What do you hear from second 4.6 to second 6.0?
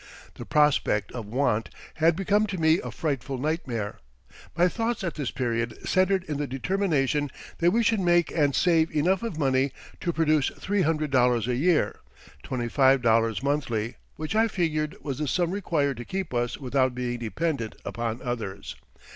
thoughts at this period